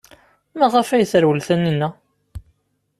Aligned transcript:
Maɣef 0.57 0.89
ay 0.91 1.05
terwel 1.11 1.39
Taninna? 1.47 1.89